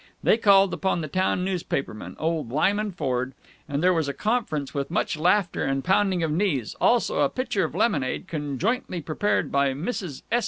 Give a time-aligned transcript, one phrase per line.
[0.23, 3.35] They called upon the town newspaperman, old Lyman Ford,
[3.69, 7.63] and there was a conference with much laughter and pounding of knees also a pitcher
[7.63, 10.23] of lemonade conjointly prepared by Mrs.
[10.31, 10.39] S.